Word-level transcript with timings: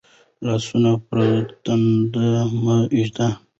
لاسونه 0.45 0.91
پر 1.07 1.17
تندي 1.63 2.29
مه 2.63 2.77
ږده. 3.05 3.27